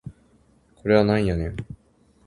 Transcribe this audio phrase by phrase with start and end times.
[0.77, 1.57] これはなんやねん